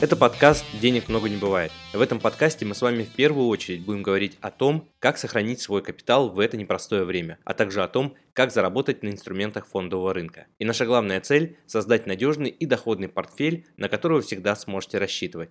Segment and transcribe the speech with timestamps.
[0.00, 1.70] Это подкаст «Денег много не бывает».
[1.92, 5.60] В этом подкасте мы с вами в первую очередь будем говорить о том, как сохранить
[5.60, 10.14] свой капитал в это непростое время, а также о том, как заработать на инструментах фондового
[10.14, 10.46] рынка.
[10.58, 15.50] И наша главная цель– создать надежный и доходный портфель, на который вы всегда сможете рассчитывать.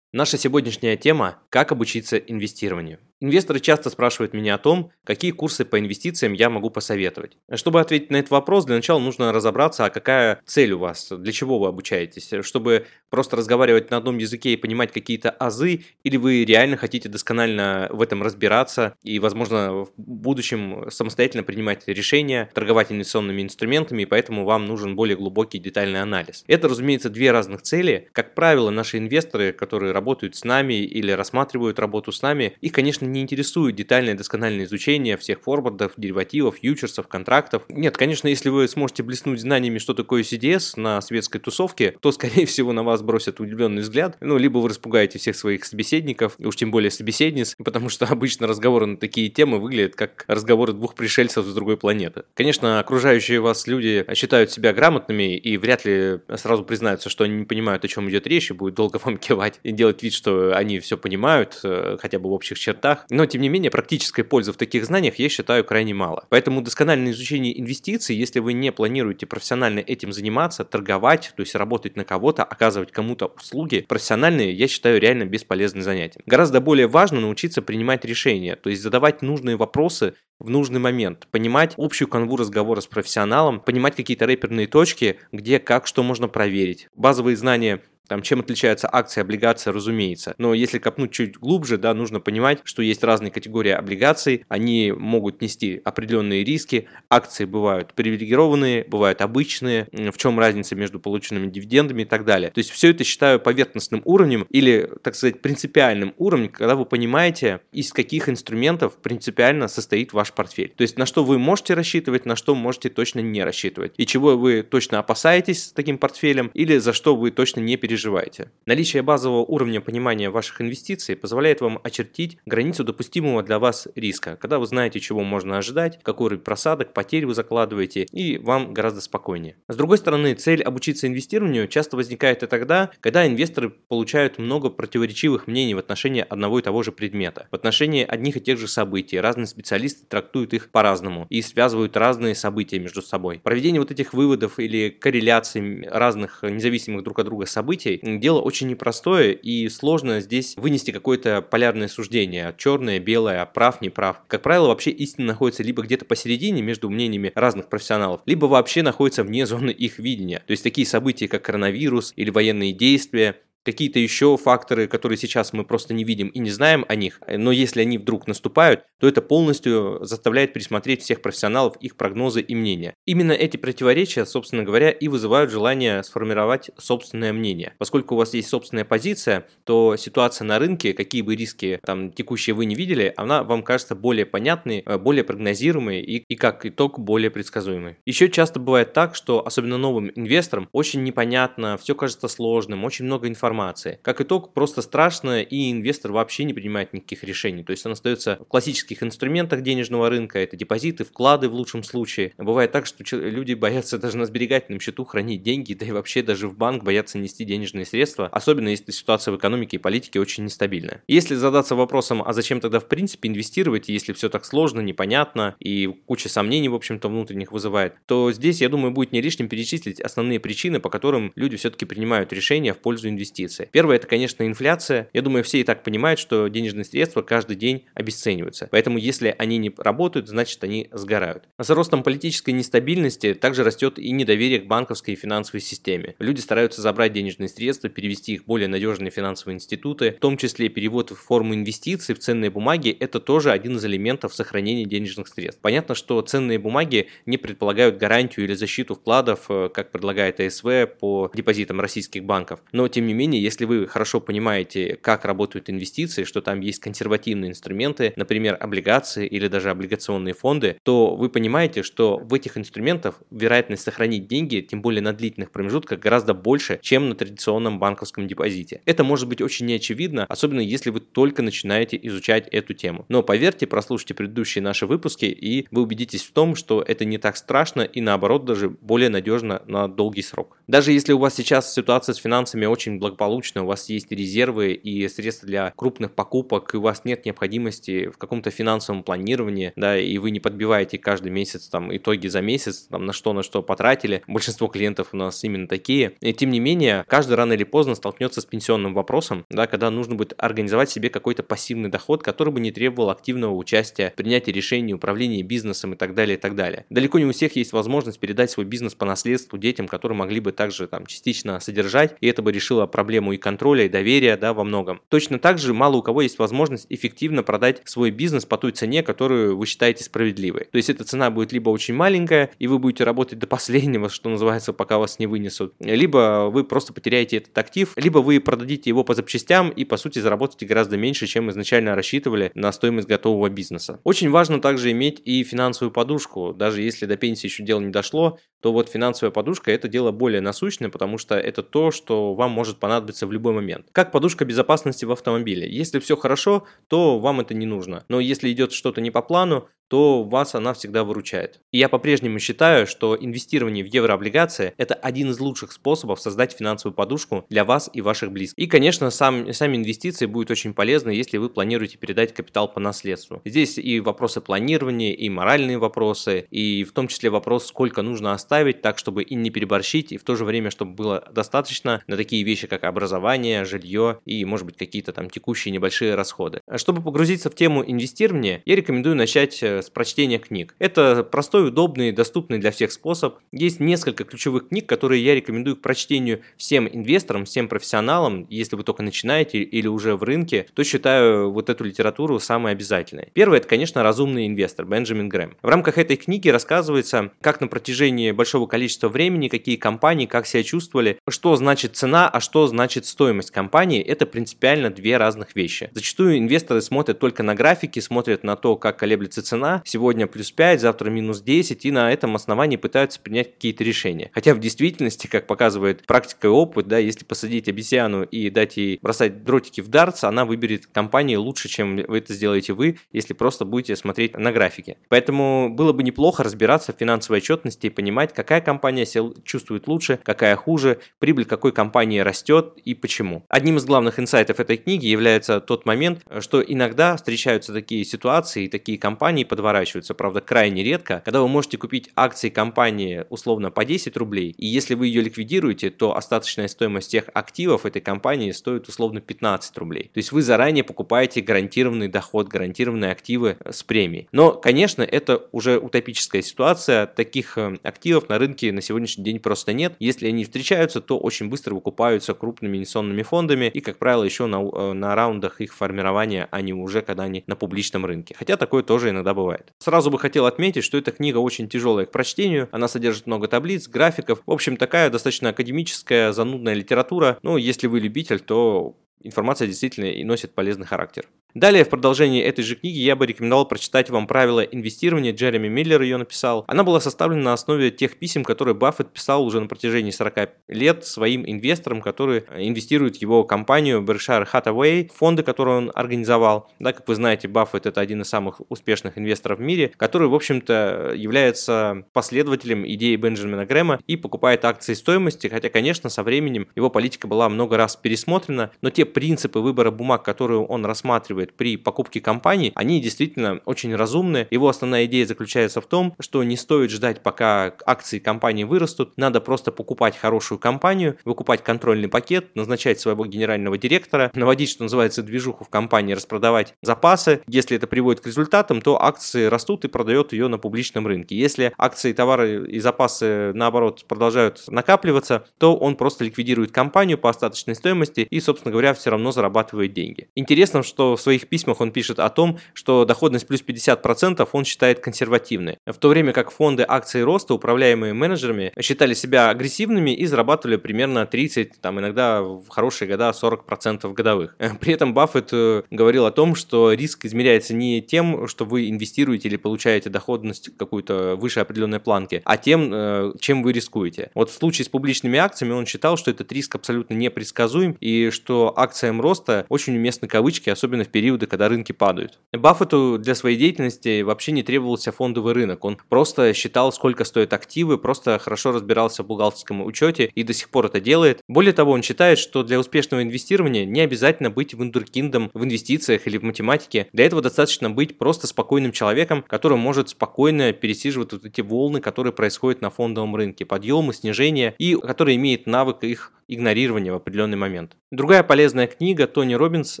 [0.12, 2.98] Наша сегодняшняя тема– как обучиться инвестированию.
[3.20, 7.36] Инвесторы часто спрашивают меня о том, какие курсы по инвестициям я могу посоветовать.
[7.52, 11.30] Чтобы ответить на этот вопрос, для начала нужно разобраться, а какая цель у вас, для
[11.30, 12.30] чего вы обучаетесь.
[12.40, 17.88] Чтобы просто разговаривать на одном языке и понимать какие-то азы, или вы реально хотите досконально
[17.92, 24.46] в этом разбираться и, возможно, в будущем самостоятельно принимать решения, торговать инвестиционными инструментами, и поэтому
[24.46, 26.42] вам нужен более глубокий детальный анализ.
[26.48, 28.08] Это, разумеется, две разных цели.
[28.12, 33.04] Как правило, наши инвесторы, которые работают с нами или рассматривают работу с нами, их, конечно,
[33.04, 37.64] не интересует детальное доскональное изучение всех форвардов, деривативов, фьючерсов, контрактов.
[37.68, 42.46] Нет, конечно, если вы сможете блеснуть знаниями, что такое CDS на светской тусовке, то, скорее
[42.46, 44.16] всего, на вас бросят удивленный взгляд.
[44.20, 48.86] Ну, либо вы распугаете всех своих собеседников, уж тем более собеседниц, потому что обычно разговоры
[48.86, 52.24] на такие темы выглядят как разговоры двух пришельцев с другой планеты.
[52.34, 57.44] Конечно, окружающие вас люди считают себя грамотными и вряд ли сразу признаются, что они не
[57.44, 60.80] понимают, о чем идет речь, и будут долго вам кивать и делать вид, что они
[60.80, 64.56] все понимают, э, хотя бы в общих чертах, но тем не менее практической пользы в
[64.56, 66.24] таких знаниях я считаю крайне мало.
[66.28, 71.96] Поэтому доскональное изучение инвестиций, если вы не планируете профессионально этим заниматься, торговать, то есть работать
[71.96, 76.22] на кого-то, оказывать кому-то услуги, профессиональные, я считаю реально бесполезным занятием.
[76.26, 81.74] Гораздо более важно научиться принимать решения, то есть задавать нужные вопросы в нужный момент, понимать
[81.76, 86.88] общую канву разговора с профессионалом, понимать какие-то рэперные точки, где как что можно проверить.
[86.94, 90.34] Базовые знания там, чем отличаются акции, облигации, разумеется.
[90.36, 95.40] Но если копнуть чуть глубже, да, нужно понимать, что есть разные категории облигаций, они могут
[95.40, 96.88] нести определенные риски.
[97.08, 102.50] Акции бывают привилегированные, бывают обычные, в чем разница между полученными дивидендами и так далее.
[102.50, 107.60] То есть все это считаю поверхностным уровнем или, так сказать, принципиальным уровнем, когда вы понимаете,
[107.70, 110.72] из каких инструментов принципиально состоит ваш портфель.
[110.76, 113.92] То есть на что вы можете рассчитывать, на что можете точно не рассчитывать.
[113.98, 117.99] И чего вы точно опасаетесь с таким портфелем или за что вы точно не переживаете
[118.00, 118.50] переживаете.
[118.66, 124.58] Наличие базового уровня понимания ваших инвестиций позволяет вам очертить границу допустимого для вас риска, когда
[124.58, 129.56] вы знаете, чего можно ожидать, какой уровень просадок, потерь вы закладываете, и вам гораздо спокойнее.
[129.68, 135.46] С другой стороны, цель обучиться инвестированию часто возникает и тогда, когда инвесторы получают много противоречивых
[135.46, 139.20] мнений в отношении одного и того же предмета, в отношении одних и тех же событий.
[139.20, 143.40] Разные специалисты трактуют их по-разному и связывают разные события между собой.
[143.42, 148.68] Проведение вот этих выводов или корреляций разных независимых друг от друга событий событий, дело очень
[148.68, 154.22] непростое и сложно здесь вынести какое-то полярное суждение, черное, белое, прав, не прав.
[154.28, 159.24] Как правило, вообще истина находится либо где-то посередине между мнениями разных профессионалов, либо вообще находится
[159.24, 160.42] вне зоны их видения.
[160.46, 165.64] То есть такие события, как коронавирус или военные действия, какие-то еще факторы, которые сейчас мы
[165.64, 169.22] просто не видим и не знаем о них, но если они вдруг наступают, то это
[169.22, 172.94] полностью заставляет пересмотреть всех профессионалов, их прогнозы и мнения.
[173.06, 177.74] Именно эти противоречия, собственно говоря, и вызывают желание сформировать собственное мнение.
[177.78, 182.54] Поскольку у вас есть собственная позиция, то ситуация на рынке, какие бы риски там текущие
[182.54, 186.98] вы не видели, она вам кажется более понятной, э, более прогнозируемой и, и как итог
[186.98, 187.96] более предсказуемой.
[188.04, 193.28] Еще часто бывает так, что особенно новым инвесторам очень непонятно, все кажется сложным, очень много
[193.28, 193.98] информации, информации.
[194.02, 197.64] Как итог, просто страшно, и инвестор вообще не принимает никаких решений.
[197.64, 202.32] То есть он остается в классических инструментах денежного рынка, это депозиты, вклады в лучшем случае.
[202.38, 206.46] Бывает так, что люди боятся даже на сберегательном счету хранить деньги, да и вообще даже
[206.46, 211.02] в банк боятся нести денежные средства, особенно если ситуация в экономике и политике очень нестабильная.
[211.08, 215.86] Если задаться вопросом, а зачем тогда в принципе инвестировать, если все так сложно, непонятно и
[216.06, 220.38] куча сомнений, в общем-то, внутренних вызывает, то здесь, я думаю, будет не лишним перечислить основные
[220.38, 223.68] причины, по которым люди все-таки принимают решения в пользу инвестиций инвестиции.
[223.72, 225.08] Первое– это, конечно, инфляция.
[225.12, 228.68] Я думаю, все и так понимают, что денежные средства каждый день обесцениваются.
[228.70, 231.44] Поэтому, если они не работают, значит, они сгорают.
[231.56, 236.14] А с ростом политической нестабильности также растет и недоверие к банковской и финансовой системе.
[236.18, 240.68] Люди стараются забрать денежные средства, перевести их в более надежные финансовые институты, в том числе
[240.68, 245.60] перевод в форму инвестиций в ценные бумаги– это тоже один из элементов сохранения денежных средств.
[245.62, 250.64] Понятно, что ценные бумаги не предполагают гарантию или защиту вкладов, э, как предлагает АСВ
[251.00, 252.60] по депозитам российских банков.
[252.72, 256.80] Но, тем не менее, менее, если вы хорошо понимаете, как работают инвестиции, что там есть
[256.80, 263.22] консервативные инструменты, например, облигации или даже облигационные фонды, то вы понимаете, что в этих инструментах
[263.30, 268.80] вероятность сохранить деньги, тем более на длительных промежутках, гораздо больше, чем на традиционном банковском депозите.
[268.84, 273.04] Это может быть очень неочевидно, особенно если вы только начинаете изучать эту тему.
[273.08, 277.36] Но поверьте, прослушайте предыдущие наши выпуски, и вы убедитесь в том, что это не так
[277.36, 280.58] страшно и наоборот даже более надежно на долгий срок.
[280.66, 285.06] Даже если у вас сейчас ситуация с финансами очень благополучная, у вас есть резервы и
[285.08, 290.16] средства для крупных покупок, и у вас нет необходимости в каком-то финансовом планировании, да, и
[290.16, 294.22] вы не подбиваете каждый месяц там итоги за месяц, там на что на что потратили.
[294.26, 296.12] Большинство клиентов у нас именно такие.
[296.20, 300.14] И тем не менее, каждый рано или поздно столкнется с пенсионным вопросом, да, когда нужно
[300.14, 305.42] будет организовать себе какой-то пассивный доход, который бы не требовал активного участия, принятия решений, управления
[305.42, 306.86] бизнесом и так далее, и так далее.
[306.88, 310.52] Далеко не у всех есть возможность передать свой бизнес по наследству детям, которые могли бы
[310.52, 314.64] также там частично содержать, и это бы решило проблему и контроля, и доверия, да, во
[314.64, 315.00] многом.
[315.08, 319.02] Точно так же мало у кого есть возможность эффективно продать свой бизнес по той цене,
[319.02, 320.68] которую вы считаете справедливой.
[320.70, 324.30] То есть эта цена будет либо очень маленькая, и вы будете работать до последнего, что
[324.30, 329.04] называется, пока вас не вынесут, либо вы просто потеряете этот актив, либо вы продадите его
[329.04, 334.00] по запчастям и, по сути, заработаете гораздо меньше, чем изначально рассчитывали на стоимость готового бизнеса.
[334.04, 336.52] Очень важно также иметь и финансовую подушку.
[336.52, 340.40] Даже если до пенсии еще дело не дошло, то вот финансовая подушка– это дело более
[340.40, 343.88] насущное, потому что это то, что вам может понадобиться в любой момент.
[343.92, 345.70] Как подушка безопасности в автомобиле.
[345.70, 348.04] Если все хорошо, то вам это не нужно.
[348.08, 351.60] Но если идет что-то не по плану, то вас она всегда выручает.
[351.72, 356.94] И я по-прежнему считаю, что инвестирование в еврооблигации– это один из лучших способов создать финансовую
[356.94, 358.56] подушку для вас и ваших близких.
[358.56, 363.42] И, конечно, сам, сами инвестиции будут очень полезны, если вы планируете передать капитал по наследству.
[363.44, 368.82] Здесь и вопросы планирования, и моральные вопросы, и в том числе вопрос, сколько нужно оставить,
[368.82, 372.44] так, чтобы и не переборщить, и в то же время, чтобы было достаточно на такие
[372.44, 376.60] вещи, как образование, жилье и, может быть, какие-то там текущие небольшие расходы.
[376.76, 380.74] Чтобы погрузиться в тему инвестирования, я рекомендую начать э, с прочтения книг.
[380.78, 383.36] Это простой, удобный, доступный для всех способ.
[383.52, 388.46] Есть несколько ключевых книг, которые я рекомендую к прочтению всем инвесторам, всем профессионалам.
[388.50, 393.30] Если вы только начинаете или уже в рынке, то считаю вот эту литературу самой обязательной.
[393.32, 395.56] Первое, это, конечно, «Разумный инвестор» Бенджамин Грэм.
[395.62, 400.62] В рамках этой книги рассказывается, как на протяжении большого количества времени, какие компании, как себя
[400.62, 404.02] чувствовали, что значит цена, а что значит стоимость компании.
[404.02, 405.90] Это принципиально две разных вещи.
[405.92, 410.80] Зачастую инвесторы смотрят только на графики, смотрят на то, как колеблется цена, сегодня плюс 5,
[410.80, 414.30] завтра минус 10, и на этом основании пытаются принять какие-то решения.
[414.32, 418.98] Хотя в действительности, как показывает практика и опыт, да, если посадить обезьяну и дать ей
[419.02, 423.64] бросать дротики в дартс, она выберет компании лучше, чем вы это сделаете вы, если просто
[423.64, 424.96] будете смотреть на графике.
[425.08, 430.18] Поэтому было бы неплохо разбираться в финансовой отчетности и понимать, какая компания себя чувствует лучше,
[430.22, 433.44] какая хуже, прибыль какой компании растет и почему.
[433.48, 438.68] Одним из главных инсайтов этой книги является тот момент, что иногда встречаются такие ситуации и
[438.68, 443.84] такие компании под подворачиваются, правда, крайне редко, когда вы можете купить акции компании условно по
[443.84, 448.88] 10 рублей, и если вы ее ликвидируете, то остаточная стоимость тех активов этой компании стоит
[448.88, 450.04] условно 15 рублей.
[450.14, 454.28] То есть вы заранее покупаете гарантированный доход, гарантированные активы э, с премией.
[454.32, 459.74] Но, конечно, это уже утопическая ситуация, таких э, активов на рынке на сегодняшний день просто
[459.74, 459.92] нет.
[459.98, 464.62] Если они встречаются, то очень быстро выкупаются крупными инвестиционными фондами и, как правило, еще на,
[464.62, 468.34] э, на раундах их формирования, а не уже когда они на публичном рынке.
[468.38, 469.72] Хотя такое тоже иногда бывает бывает.
[469.78, 473.88] Сразу бы хотел отметить, что эта книга очень тяжелая к прочтению, она содержит много таблиц,
[473.88, 480.06] графиков, в общем, такая достаточно академическая, занудная литература, но если вы любитель, то информация действительно
[480.06, 481.26] и носит полезный характер.
[481.54, 485.32] Далее, в продолжении этой же книги я бы рекомендовал прочитать вам правила инвестирования.
[485.32, 486.64] Джереми Миллер ее написал.
[486.68, 491.04] Она была составлена на основе тех писем, которые Баффет писал уже на протяжении 40 лет
[491.04, 496.70] своим инвесторам, которые инвестируют в его компанию Berkshire Hathaway, фонды, которые он организовал.
[496.78, 500.34] Да, как вы знаете, Баффет это один из самых успешных инвесторов в мире, который, в
[500.34, 506.90] общем-то, является последователем идеи Бенджамина Грэма и покупает акции стоимости, хотя, конечно, со временем его
[506.90, 511.76] политика была много раз пересмотрена, но те принципы выбора бумаг, которые он рассматривает рассматривает при
[511.76, 514.46] покупке компании, они действительно очень разумны.
[514.50, 519.40] Его основная идея заключается в том, что не стоит ждать, пока акции компании вырастут, надо
[519.40, 525.64] просто покупать хорошую компанию, выкупать контрольный пакет, назначать своего генерального директора, наводить, что называется, движуху
[525.64, 527.40] в компании, распродавать запасы.
[527.46, 531.36] Если это приводит к результатам, то акции растут и продает ее на публичном рынке.
[531.36, 537.74] Если акции, товары и запасы, наоборот, продолжают накапливаться, то он просто ликвидирует компанию по остаточной
[537.74, 540.28] стоимости и, собственно говоря, все равно зарабатывает деньги.
[540.34, 544.98] Интересно, что в своих письмах он пишет о том, что доходность плюс 50% он считает
[544.98, 550.76] консервативной, в то время как фонды акций роста, управляемые менеджерами, считали себя агрессивными и зарабатывали
[550.76, 554.56] примерно 30, там иногда в хорошие года 40% годовых.
[554.80, 559.46] При этом Баффет э, говорил о том, что риск измеряется не тем, что вы инвестируете
[559.46, 564.32] или получаете доходность какую-то выше определенной планки, а тем, э, чем вы рискуете.
[564.34, 568.74] Вот в случае с публичными акциями он считал, что этот риск абсолютно непредсказуем и что
[568.76, 572.38] акциям роста очень уместны кавычки, особенно в периоды, когда рынки падают.
[572.50, 575.84] Баффету для своей деятельности вообще не требовался фондовый рынок.
[575.84, 580.70] Он просто считал, сколько стоят активы, просто хорошо разбирался в бухгалтерском учете и до сих
[580.70, 581.42] пор это делает.
[581.46, 586.38] Более того, он считает, что для успешного инвестирования не обязательно быть вундеркиндом в инвестициях или
[586.38, 587.08] в математике.
[587.12, 592.32] Для этого достаточно быть просто спокойным человеком, который может спокойно пересиживать вот эти волны, которые
[592.32, 597.96] происходят на фондовом рынке, подъемы, снижения, и который имеет навык их игнорирования в определенный момент.
[598.10, 600.00] Другая полезная книга Тони Робинс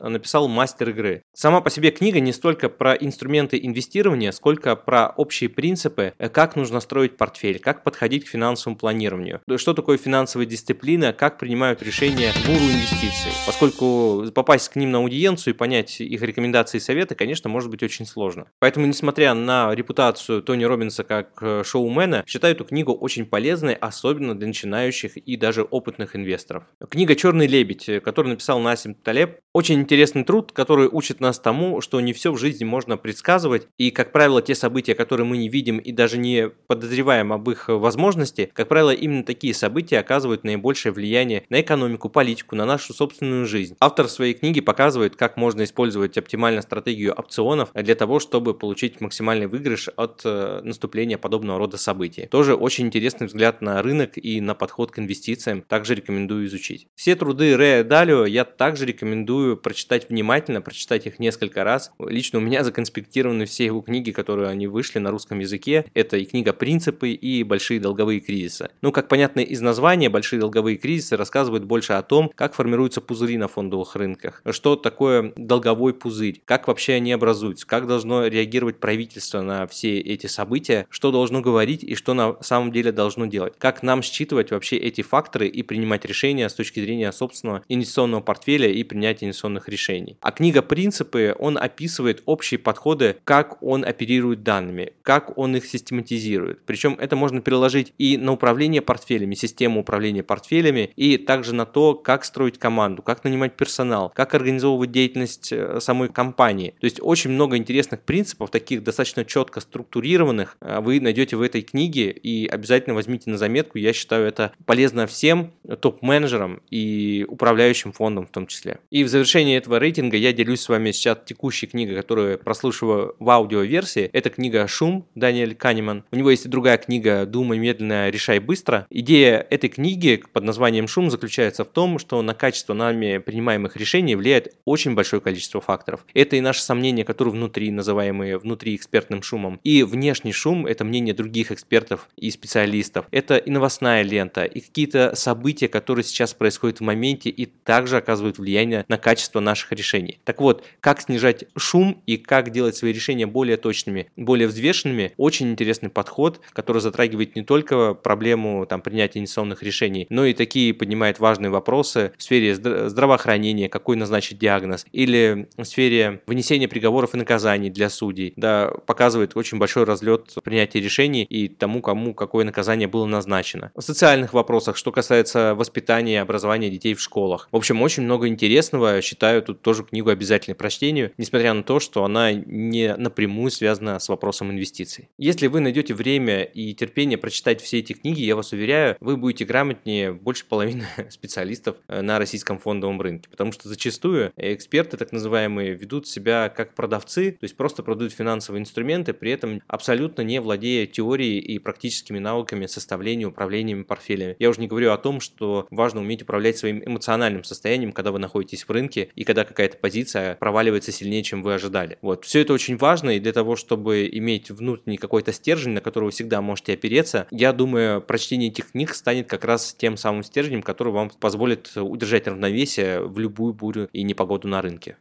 [0.00, 1.01] написал «Мастер игры».
[1.34, 6.56] Сама по себе книга не столько про инструменты инвестирования, сколько про общие принципы, э, как
[6.56, 12.32] нужно строить портфель, как подходить к финансовому планированию, что такое финансовая дисциплина, как принимают решения
[12.46, 13.32] гуру инвестиций.
[13.46, 17.82] Поскольку попасть к ним на аудиенцию и понять их рекомендации и советы, конечно, может быть
[17.82, 18.46] очень сложно.
[18.58, 24.34] Поэтому, несмотря на репутацию Тони Робинса как э, шоумена, считаю эту книгу очень полезной, особенно
[24.34, 26.64] для начинающих и даже опытных инвесторов.
[26.88, 29.38] Книга «Черный лебедь» который написал Насим Талеб.
[29.52, 33.90] Очень интересный труд, который учит нас тому, что не все в жизни можно предсказывать, и,
[33.90, 38.50] как правило, те события, которые мы не видим и даже не подозреваем об их возможности,
[38.52, 43.76] как правило, именно такие события оказывают наибольшее влияние на экономику, политику, на нашу собственную жизнь.
[43.80, 49.46] Автор своей книги показывает, как можно использовать оптимально стратегию опционов для того, чтобы получить максимальный
[49.46, 52.26] выигрыш от э, наступления подобного рода событий.
[52.26, 56.86] Тоже очень интересный взгляд на рынок и на подход к инвестициям, также рекомендую изучить.
[56.94, 61.92] Все труды Рэя Далио я также рекомендую прочитать внимательно, прочитать их несколько раз.
[61.98, 65.86] Лично у меня законспектированы все его книги, которые они вышли на русском языке.
[65.94, 68.70] Это и книга «Принципы», и «Большие долговые кризисы».
[68.82, 73.36] Ну, как понятно из названия, «Большие долговые кризисы» рассказывают больше о том, как формируются пузыри
[73.36, 79.42] на фондовых рынках, что такое долговой пузырь, как вообще они образуются, как должно реагировать правительство
[79.42, 83.82] на все эти события, что должно говорить и что на самом деле должно делать, как
[83.82, 88.82] нам считывать вообще эти факторы и принимать решения с точки зрения собственного инвестиционного портфеля и
[88.84, 90.16] принятия инвестиционных решений.
[90.20, 96.60] А книга «Принципы», он описывает общие подходы, как он оперирует данными, как он их систематизирует.
[96.66, 101.94] Причем это можно переложить и на управление портфелями, систему управления портфелями, и также на то,
[101.94, 106.74] как строить команду, как нанимать персонал, как организовывать деятельность э, самой компании.
[106.80, 111.62] То есть очень много интересных принципов, таких достаточно четко структурированных, э, вы найдете в этой
[111.62, 113.78] книге и обязательно возьмите на заметку.
[113.78, 118.78] Я считаю это полезно всем топ-менеджерам и управляющим фондом в том числе.
[118.90, 123.30] И в завершении этого рейтинга я делюсь с вами сейчас текущей книгой, которую прослушиваю в
[123.30, 124.10] аудиоверсии.
[124.12, 126.04] Это книга «Шум» Даниэль Канеман.
[126.10, 128.86] У него есть и другая книга «Думай медленно, решай быстро».
[128.90, 134.14] Идея этой книги под названием «Шум» заключается в том, что на качество нами принимаемых решений
[134.14, 136.04] влияет очень большое количество факторов.
[136.12, 141.14] Это и наши сомнения, которые внутри, называемые внутри экспертным шумом, и внешний шум– это мнение
[141.14, 143.06] других экспертов и специалистов.
[143.10, 148.38] Это и новостная лента, и какие-то события, которые сейчас происходят в моменте, и также оказывают
[148.38, 150.18] влияние на качество наших решений.
[150.24, 155.50] Так вот, как снижать шум и как делать свои решения более точными, более взвешенными, очень
[155.50, 161.18] интересный подход, который затрагивает не только проблему там, принятия инвестиционных решений, но и такие поднимает
[161.18, 167.70] важные вопросы в сфере здравоохранения, какой назначить диагноз, или в сфере вынесения приговоров и наказаний
[167.70, 168.34] для судей.
[168.36, 173.70] Да, показывает очень большой разлет принятия решений и тому, кому какое наказание было назначено.
[173.74, 177.48] В социальных вопросах, что касается воспитания и образования детей в школах.
[177.52, 179.00] В общем, очень много интересного.
[179.00, 184.08] Считаю тут тоже книгу обязательной прочтению, несмотря на то, что она не напрямую связана с
[184.08, 185.10] вопросом инвестиций.
[185.18, 189.44] Если вы найдете время и терпение прочитать все эти книги, я вас уверяю, вы будете
[189.44, 193.28] грамотнее больше половины специалистов э, на российском фондовом рынке.
[193.30, 198.62] Потому что зачастую эксперты, так называемые, ведут себя как продавцы, то есть просто продают финансовые
[198.62, 204.36] инструменты, при этом абсолютно не владея теорией и практическими навыками составления, управлением портфелями.
[204.38, 208.18] Я уже не говорю о том, что важно уметь управлять своим эмоциональным состоянием, когда вы
[208.18, 211.98] находитесь в рынке и когда какая-то позиция проваливается сильнее, чем вы ожидали.
[212.02, 212.24] Вот.
[212.24, 216.10] Все это очень важно, и для того, чтобы иметь внутренний какой-то стержень, на который вы
[216.10, 220.92] всегда можете опереться, я думаю, прочтение этих книг станет как раз тем самым стержнем, который
[220.92, 224.96] вам позволит удержать равновесие в любую бурю и непогоду на рынке.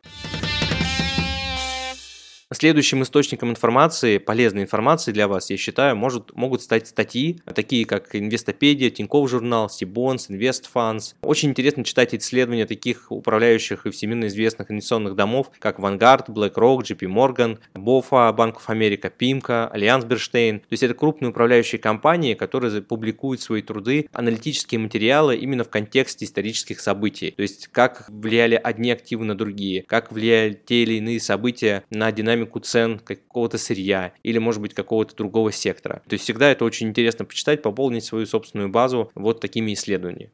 [2.54, 8.14] Следующим источником информации, полезной информации для вас, я считаю, может, могут стать статьи, такие как
[8.14, 11.16] Investopedia, Тинькофф журнал, Cbonds, Investfunds.
[11.22, 17.00] Очень интересно читать исследования таких управляющих и всемирно известных инвестиционных домов, как Vanguard, BlackRock, JP
[17.08, 20.60] Morgan, BOFA, Bank of America, PIMCO, AllianceBernstein.
[20.60, 26.26] То есть это крупные управляющие компании, которые публикуют свои труды, аналитические материалы именно в контексте
[26.26, 27.32] исторических событий.
[27.32, 32.12] То есть как влияли одни активы на другие, как влияли те или иные события на
[32.12, 36.02] динамику динамику цен какого-то сырья или, может быть, какого-то другого сектора.
[36.08, 40.32] То есть всегда это очень интересно почитать, пополнить свою собственную базу вот такими исследованиями.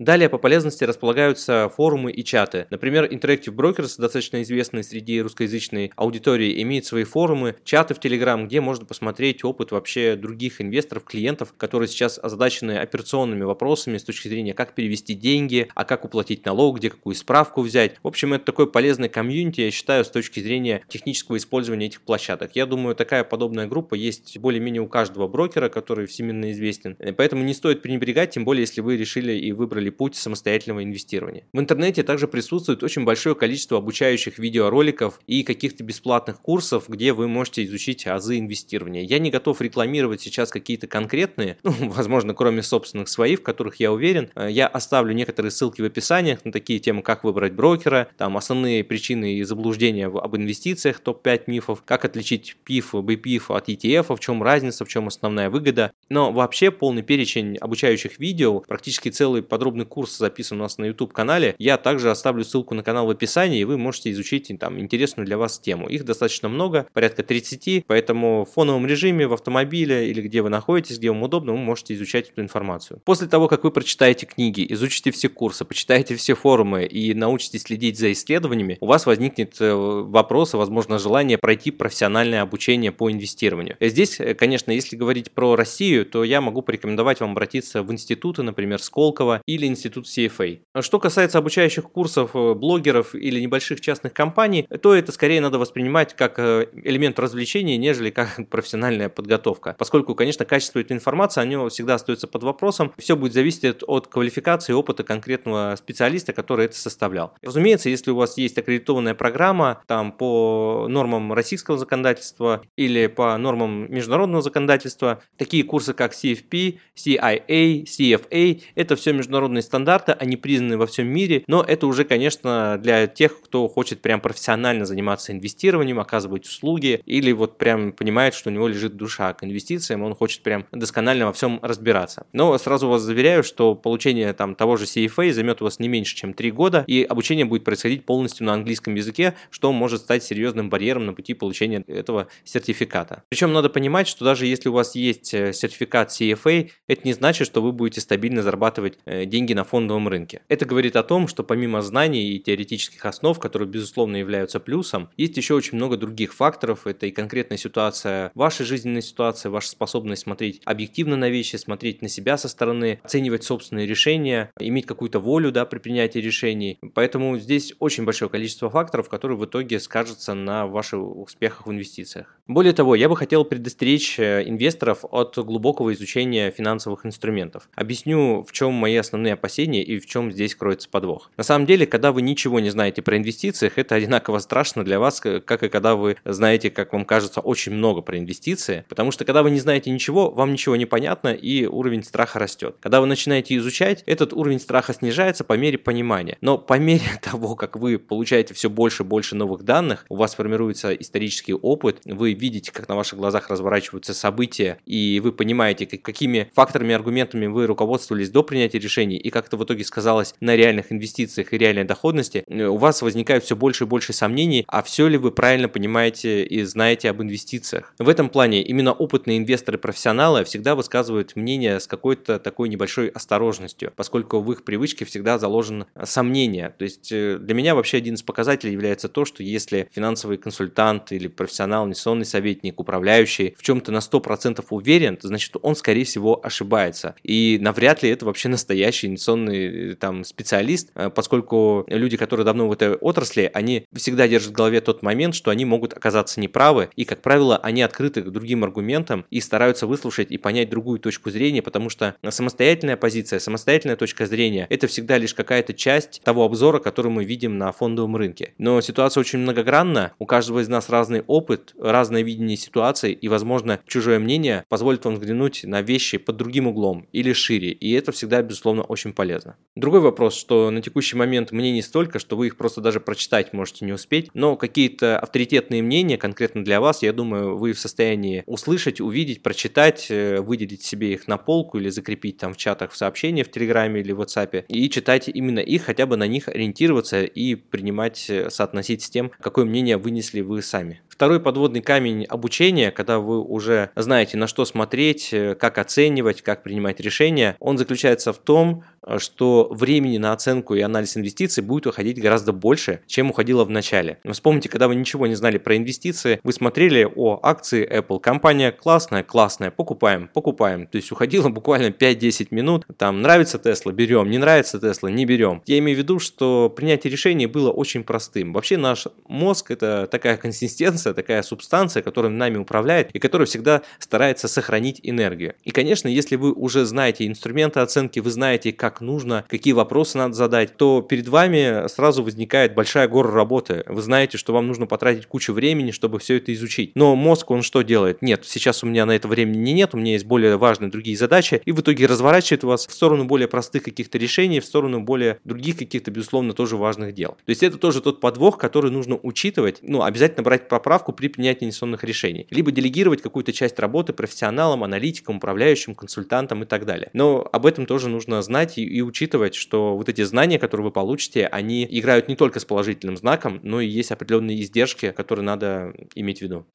[0.00, 2.66] Далее по полезности располагаются форумы и чаты.
[2.70, 8.60] Например, Interactive Brokers, достаточно известный среди русскоязычной аудитории, имеет свои форумы, чаты в Telegram, где
[8.60, 14.52] можно посмотреть опыт вообще других инвесторов, клиентов, которые сейчас озадачены операционными вопросами с точки зрения,
[14.52, 17.94] как перевести деньги, а как уплатить налог, где какую справку взять.
[18.02, 22.56] В общем, это такой полезный комьюнити, я считаю, с точки зрения технического использования этих площадок.
[22.56, 26.96] Я думаю, такая подобная группа есть более-менее у каждого брокера, который всемирно известен.
[27.16, 31.44] Поэтому не стоит пренебрегать, тем более, если вы решили и выбрали выбрали путь самостоятельного инвестирования.
[31.52, 37.28] В интернете также присутствует очень большое количество обучающих видеороликов и каких-то бесплатных курсов, где вы
[37.28, 39.02] можете изучить азы инвестирования.
[39.02, 43.92] Я не готов рекламировать сейчас какие-то конкретные, ну, возможно, кроме собственных своих, в которых я
[43.92, 44.30] уверен.
[44.34, 48.84] Э, я оставлю некоторые ссылки в описаниях на такие темы, как выбрать брокера, там основные
[48.84, 54.42] причины и заблуждения об инвестициях, топ-5 мифов, как отличить ПИФ, БПИФ от ETF, в чем
[54.42, 55.92] разница, в чем основная выгода.
[56.08, 60.84] Но вообще полный перечень обучающих видео, практически целый подробный подробный курс записан у нас на
[60.84, 61.56] YouTube-канале.
[61.58, 65.36] Я также оставлю ссылку на канал в описании, и вы можете изучить там интересную для
[65.36, 65.88] вас тему.
[65.88, 70.98] Их достаточно много, порядка 30, поэтому в фоновом режиме, в автомобиле или где вы находитесь,
[70.98, 73.00] где вам удобно, вы можете изучать эту информацию.
[73.04, 77.98] После того, как вы прочитаете книги, изучите все курсы, почитаете все форумы и научитесь следить
[77.98, 83.76] за исследованиями, у вас возникнет э, вопрос и, возможно, желание пройти профессиональное обучение по инвестированию.
[83.80, 88.42] Здесь, э, конечно, если говорить про Россию, то я могу порекомендовать вам обратиться в институты,
[88.42, 90.60] например, Сколково или или институт CFA.
[90.80, 96.14] Что касается обучающих курсов э, блогеров или небольших частных компаний, то это скорее надо воспринимать
[96.14, 99.74] как э, элемент развлечения, нежели как профессиональная подготовка.
[99.78, 102.92] Поскольку, конечно, качество этой информации, оно всегда остается под вопросом.
[102.98, 107.34] Все будет зависеть от квалификации и опыта конкретного специалиста, который это составлял.
[107.42, 113.92] Разумеется, если у вас есть аккредитованная программа там по нормам российского законодательства или по нормам
[113.92, 120.76] международного законодательства, такие курсы, как CFP, CIA, CFA, это все международные международные стандарты, они признаны
[120.76, 126.00] во всем мире, но это уже, конечно, для тех, кто хочет прям профессионально заниматься инвестированием,
[126.00, 130.42] оказывать услуги, или вот прям понимает, что у него лежит душа к инвестициям, он хочет
[130.42, 132.26] прям досконально во всем разбираться.
[132.32, 136.16] Но сразу вас заверяю, что получение там того же CFA займет у вас не меньше,
[136.16, 140.70] чем 3 года, и обучение будет происходить полностью на английском языке, что может стать серьезным
[140.70, 143.22] барьером на пути получения этого сертификата.
[143.28, 147.46] Причем надо понимать, что даже если у вас есть э, сертификат CFA, это не значит,
[147.46, 150.40] что вы будете стабильно зарабатывать э, деньги на фондовом рынке.
[150.48, 155.36] Это говорит о том, что помимо знаний и теоретических основ, которые, безусловно, являются плюсом, есть
[155.36, 156.86] еще очень много других факторов.
[156.86, 162.08] Это и конкретная ситуация, ваша жизненная ситуация, ваша способность смотреть объективно на вещи, смотреть на
[162.08, 166.78] себя со стороны, оценивать собственные решения, иметь какую-то волю да, при принятии решений.
[166.94, 172.34] Поэтому здесь очень большое количество факторов, которые в итоге скажутся на ваших успехах в инвестициях.
[172.46, 177.68] Более того, я бы хотел предостеречь э, инвесторов от глубокого изучения финансовых инструментов.
[177.74, 181.30] Объясню, в чем мои основные опасения и в чем здесь кроется подвох.
[181.36, 185.20] На самом деле, когда вы ничего не знаете про инвестициях, это одинаково страшно для вас,
[185.20, 189.42] как и когда вы знаете, как вам кажется, очень много про инвестиции, потому что когда
[189.42, 192.76] вы не знаете ничего, вам ничего не понятно и уровень страха растет.
[192.80, 196.38] Когда вы начинаете изучать, этот уровень страха снижается по мере понимания.
[196.40, 200.34] Но по мере того, как вы получаете все больше и больше новых данных, у вас
[200.34, 206.50] формируется исторический опыт, вы видите, как на ваших глазах разворачиваются события, и вы понимаете, какими
[206.54, 210.92] факторами и аргументами вы руководствовались до принятия решений, и как-то в итоге сказалось на реальных
[210.92, 215.08] инвестициях и реальной доходности, э, у вас возникает все больше и больше сомнений, а все
[215.08, 217.94] ли вы правильно понимаете и знаете об инвестициях.
[217.98, 224.40] В этом плане именно опытные инвесторы-профессионалы всегда высказывают мнение с какой-то такой небольшой осторожностью, поскольку
[224.40, 226.74] в их привычке всегда заложено сомнение.
[226.78, 231.12] То есть э, для меня вообще один из показателей является то, что если финансовый консультант
[231.12, 237.14] или профессионал, инвестиционный советник, управляющий в чем-то на 100% уверен, значит он, скорее всего, ошибается.
[237.22, 242.72] И навряд ли это вообще настоящий настоящий инвестиционный там специалист, поскольку люди, которые давно в
[242.72, 247.04] этой отрасли, они всегда держат в голове тот момент, что они могут оказаться неправы, и,
[247.04, 251.62] как правило, они открыты к другим аргументам и стараются выслушать и понять другую точку зрения,
[251.62, 257.10] потому что самостоятельная позиция, самостоятельная точка зрения– это всегда лишь какая-то часть того обзора, который
[257.10, 258.54] мы видим на фондовом рынке.
[258.58, 263.80] Но ситуация очень многогранна, у каждого из нас разный опыт, разное видение ситуации, и, возможно,
[263.86, 268.42] чужое мнение позволит вам взглянуть на вещи под другим углом или шире, и это всегда,
[268.42, 269.56] безусловно, очень полезно.
[269.76, 273.84] Другой вопрос, что на текущий момент мнений столько, что вы их просто даже прочитать можете
[273.84, 279.00] не успеть, но какие-то авторитетные мнения конкретно для вас, я думаю, вы в состоянии услышать,
[279.00, 283.48] увидеть, прочитать, э, выделить себе их на полку или закрепить там в чатах, в сообщениях
[283.48, 287.54] в Телеграме или в WhatsApp и читать именно их, хотя бы на них ориентироваться и
[287.56, 291.00] принимать, э, соотносить с тем, какое мнение вынесли вы сами.
[291.08, 296.62] Второй подводный камень обучения, когда вы уже знаете, на что смотреть, э, как оценивать, как
[296.62, 298.83] принимать решения, он заключается в том,
[299.18, 304.18] что времени на оценку и анализ инвестиций будет уходить гораздо больше, чем уходило в начале.
[304.30, 309.22] Вспомните, когда вы ничего не знали про инвестиции, вы смотрели, о, акции Apple, компания классная,
[309.22, 310.86] классная, покупаем, покупаем.
[310.86, 315.62] То есть уходило буквально 5-10 минут, там нравится Tesla, берем, не нравится Tesla, не берем.
[315.66, 318.52] Я имею в виду, что принятие решений было очень простым.
[318.52, 324.48] Вообще наш мозг это такая консистенция, такая субстанция, которая нами управляет и которая всегда старается
[324.48, 325.54] сохранить энергию.
[325.64, 330.34] И, конечно, если вы уже знаете инструменты оценки, вы знаете, как нужно, какие вопросы надо
[330.34, 333.84] задать, то перед вами сразу возникает большая гора работы.
[333.86, 336.92] Вы знаете, что вам нужно потратить кучу времени, чтобы все это изучить.
[336.94, 338.22] Но мозг, он что делает?
[338.22, 341.62] Нет, сейчас у меня на это времени нет, у меня есть более важные другие задачи,
[341.64, 345.78] и в итоге разворачивает вас в сторону более простых каких-то решений, в сторону более других
[345.78, 347.36] каких-то, безусловно, тоже важных дел.
[347.44, 351.64] То есть это тоже тот подвох, который нужно учитывать, ну, обязательно брать поправку при принятии
[351.64, 357.10] инвестиционных решений, либо делегировать какую-то часть работы профессионалам, аналитикам, управляющим, консультантам и так далее.
[357.12, 360.90] Но об этом тоже нужно знать и, и учитывать, что вот эти знания, которые вы
[360.90, 365.94] получите, они играют не только с положительным знаком, но и есть определенные издержки, которые надо
[366.14, 366.66] иметь в виду.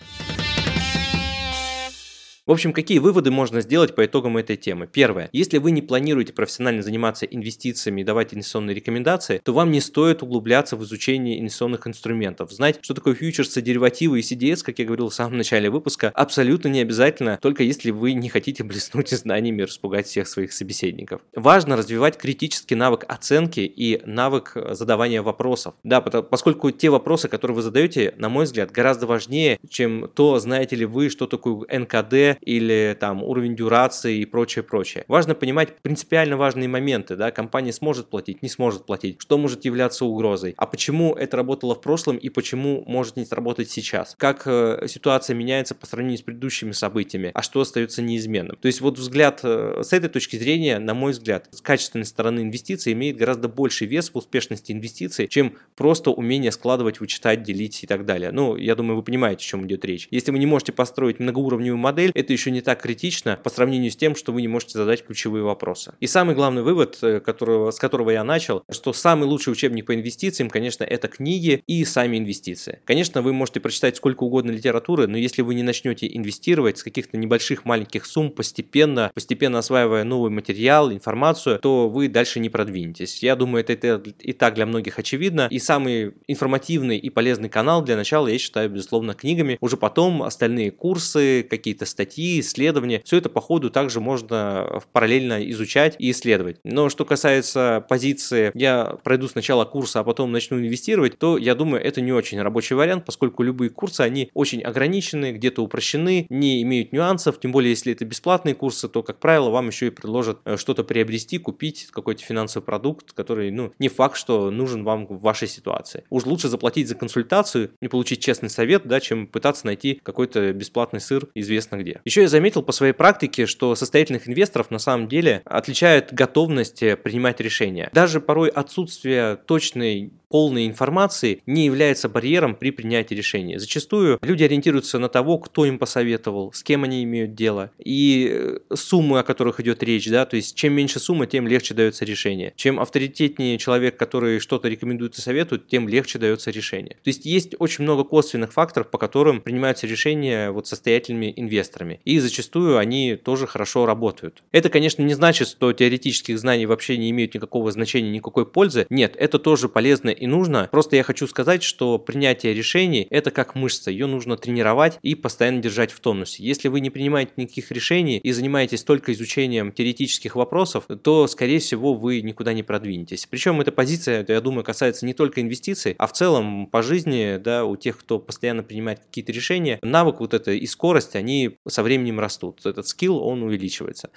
[2.50, 4.90] В общем, какие выводы можно сделать по итогам этой темы?
[4.92, 5.30] Первое.
[5.32, 10.24] Если вы не планируете профессионально заниматься инвестициями и давать инвестиционные рекомендации, то вам не стоит
[10.24, 12.52] углубляться в изучение инвестиционных инструментов.
[12.52, 16.70] Знать, что такое фьючерсы, деривативы и CDS, как я говорил в самом начале выпуска, абсолютно
[16.70, 21.22] не обязательно, только если вы не хотите блеснуть знаниями и распугать всех своих собеседников.
[21.36, 25.76] Важно развивать критический навык оценки и навык задавания вопросов.
[25.84, 30.76] Да, поскольку те вопросы, которые вы задаете, на мой взгляд, гораздо важнее, чем то, знаете
[30.76, 35.06] ли вы, что такое НКД, или там уровень дюрации и прочее, прочее.
[35.08, 40.06] Важно понимать принципиально важные моменты, да, компания сможет платить, не сможет платить, что может являться
[40.06, 44.86] угрозой, а почему это работало в прошлом и почему может не сработать сейчас, как э,
[44.88, 48.58] ситуация меняется по сравнению с предыдущими событиями, а что остается неизменным.
[48.58, 52.42] То есть вот взгляд э, с этой точки зрения, на мой взгляд, с качественной стороны
[52.42, 57.88] инвестиций имеет гораздо больший вес в успешности инвестиций, чем просто умение складывать, вычитать, делить и
[57.88, 58.32] так далее.
[58.32, 60.08] Ну, я думаю, вы понимаете, о чем идет речь.
[60.12, 63.96] Если вы не можете построить многоуровневую модель, это еще не так критично по сравнению с
[63.96, 65.94] тем, что вы не можете задать ключевые вопросы.
[66.00, 69.96] И самый главный вывод, э, которого, с которого я начал, что самый лучший учебник по
[69.96, 72.80] инвестициям, конечно, это книги и сами инвестиции.
[72.86, 77.18] Конечно, вы можете прочитать сколько угодно литературы, но если вы не начнете инвестировать с каких-то
[77.18, 83.24] небольших маленьких сумм постепенно, постепенно осваивая новый материал, информацию, то вы дальше не продвинетесь.
[83.24, 85.48] Я думаю, это, это и так для многих очевидно.
[85.50, 89.58] И самый информативный и полезный канал для начала, я считаю, безусловно, книгами.
[89.62, 93.02] Уже потом остальные курсы, какие-то статьи, статьи, исследования.
[93.06, 96.58] Все это по ходу также можно параллельно изучать и исследовать.
[96.64, 101.84] Но что касается позиции, я пройду сначала курсы, а потом начну инвестировать, то я думаю,
[101.84, 106.94] это не очень рабочий вариант, поскольку любые курсы, они очень ограничены, где-то упрощены, не имеют
[106.94, 110.58] нюансов, тем более, если это бесплатные курсы, то, как правило, вам еще и предложат э,
[110.58, 115.48] что-то приобрести, купить какой-то финансовый продукт, который, ну, не факт, что нужен вам в вашей
[115.48, 116.04] ситуации.
[116.10, 121.00] Уж лучше заплатить за консультацию и получить честный совет, да, чем пытаться найти какой-то бесплатный
[121.00, 121.99] сыр известно где.
[122.06, 127.40] Еще я заметил по своей практике, что состоятельных инвесторов на самом деле отличает готовность принимать
[127.40, 127.90] решения.
[127.94, 133.60] Даже порой отсутствие точной полной информации не является барьером при принятии решения.
[133.60, 138.76] Зачастую люди ориентируются на того, кто им посоветовал, с кем они имеют дело, и э,
[138.76, 142.54] суммы, о которых идет речь, да, то есть чем меньше суммы, тем легче дается решение.
[142.56, 146.96] Чем авторитетнее человек, который что-то рекомендует и советует, тем легче дается решение.
[147.04, 152.20] То есть есть очень много косвенных факторов, по которым принимаются решения вот состоятельными инвесторами, и
[152.20, 154.44] зачастую они тоже хорошо работают.
[154.52, 158.86] Это, конечно, не значит, что теоретических знаний вообще не имеют никакого значения, никакой пользы.
[158.90, 160.68] Нет, это тоже полезно и нужно.
[160.72, 165.62] Просто я хочу сказать, что принятие решений– это как мышца, ее нужно тренировать и постоянно
[165.62, 166.44] держать в тонусе.
[166.44, 171.94] Если вы не принимаете никаких решений и занимаетесь только изучением теоретических вопросов, то, скорее всего,
[171.94, 173.26] вы никуда не продвинетесь.
[173.30, 177.66] Причем эта позиция, я думаю, касается не только инвестиций, а в целом по жизни, да,
[177.66, 182.20] у тех, кто постоянно принимает какие-то решения, навык вот это и скорость, они со временем
[182.20, 182.66] растут.
[182.66, 184.10] Этот скилл, он увеличивается.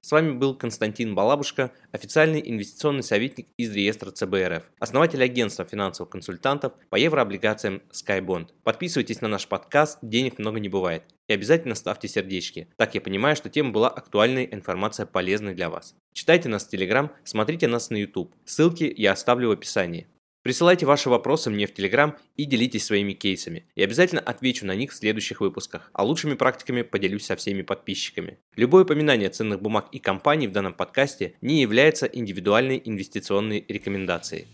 [0.00, 6.72] С вами был Константин Балабушка, официальный инвестиционный советник из реестра ЦБРФ, основатель агентства финансовых консультантов
[6.88, 8.52] по еврооблигациям SkyBond.
[8.62, 12.68] Подписывайтесь на наш подкаст «Денег много не бывает» и обязательно ставьте сердечки.
[12.78, 15.94] Так я понимаю, что тема была актуальной, информация полезной для вас.
[16.14, 18.34] Читайте нас в Telegram, смотрите нас на YouTube.
[18.46, 20.06] Ссылки я оставлю в описании.
[20.46, 23.64] Присылайте ваши вопросы мне в Телеграм и делитесь своими кейсами.
[23.74, 28.38] Я обязательно отвечу на них в следующих выпусках, а лучшими практиками поделюсь со всеми подписчиками.
[28.54, 34.46] Любое упоминание ценных бумаг и компаний в данном подкасте не является индивидуальной инвестиционной рекомендацией.